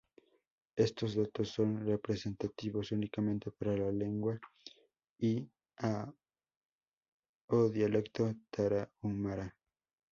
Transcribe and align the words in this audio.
Estos 0.75 1.13
datos 1.13 1.49
son 1.49 1.85
representativos 1.85 2.91
únicamente 2.91 3.51
para 3.51 3.77
la 3.77 3.91
lengua 3.91 4.39
y 5.19 5.47
o 7.47 7.69
dialecto 7.69 8.33
Tarahumara. 8.49 9.55